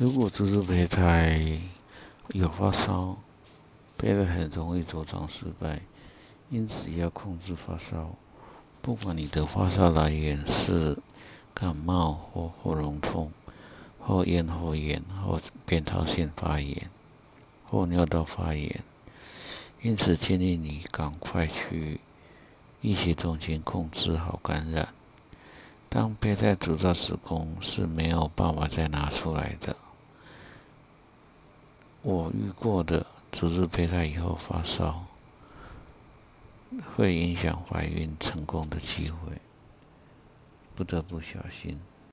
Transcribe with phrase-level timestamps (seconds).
[0.00, 1.60] 如果组织胚胎
[2.28, 3.14] 有发烧，
[3.98, 5.78] 胚胎很容易着床失败，
[6.48, 8.10] 因此要控制发烧。
[8.80, 10.96] 不管你的发烧来源是
[11.52, 13.30] 感冒或喉咙痛，
[13.98, 16.90] 或咽喉炎，或扁桃腺发炎，
[17.68, 18.82] 或尿道发炎，
[19.82, 22.00] 因此建议你赶快去
[22.80, 24.88] 医学中心控制好感染。
[25.90, 29.76] 当胚胎阻在子宫是没有办法再拿出来的。
[32.02, 35.04] 我遇过的只是胚胎以后发烧，
[36.96, 39.18] 会影响怀孕成功的机会，
[40.74, 41.78] 不得不小心。